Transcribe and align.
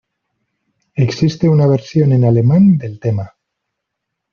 Existe 0.95 1.47
una 1.47 1.67
versión 1.67 2.11
en 2.11 2.25
alemán 2.25 2.79
del 2.79 2.99
tema. 2.99 3.35